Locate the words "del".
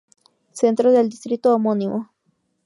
0.91-1.09